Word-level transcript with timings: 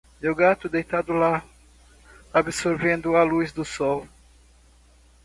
Meu 0.19 0.33
gato 0.33 0.67
deitado 0.67 1.13
lá? 1.13 1.43
absorvendo 2.33 3.15
a 3.15 3.21
luz 3.21 3.51
do 3.51 3.63
sol. 3.63 4.07